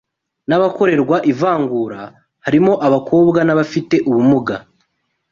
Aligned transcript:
n’abakorerwa 0.47 1.17
ivangura, 1.31 2.01
harimo 2.45 2.73
abakobwa 2.87 3.39
n’abafite 3.43 3.95
ubumuga 4.09 4.55